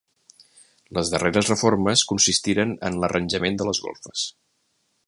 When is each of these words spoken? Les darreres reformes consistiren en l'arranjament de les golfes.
Les 0.97 1.11
darreres 1.15 1.51
reformes 1.53 2.03
consistiren 2.13 2.73
en 2.91 2.99
l'arranjament 3.05 3.61
de 3.63 3.71
les 3.71 3.85
golfes. 3.89 4.27